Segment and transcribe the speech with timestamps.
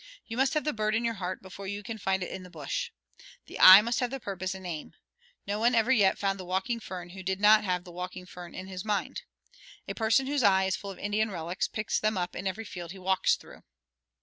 [0.25, 2.49] You must have the bird in your heart before you can find it in the
[2.49, 2.89] bush.
[3.45, 4.95] The eye must have purpose and aim.
[5.45, 8.55] No one ever yet found the walking fern who did not have the walking fern
[8.55, 9.21] in his mind.
[9.87, 12.93] A person whose eye is full of Indian relics picks them up in every field
[12.93, 13.61] he walks through.